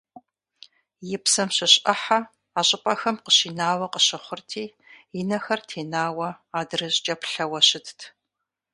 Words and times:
И 1.15 1.17
псэм 1.23 1.49
щыщ 1.55 1.73
Ӏыхьэ 1.83 2.19
а 2.59 2.61
щӀыпӀэхэм 2.67 3.15
къыщинауэ 3.23 3.87
къыщыхъурти, 3.93 4.65
и 5.19 5.21
нэхэр 5.29 5.59
тенауэ 5.69 6.29
адрыщӀкӀэ 6.59 7.15
плъэуэ 7.21 7.59
щытт. 7.67 7.99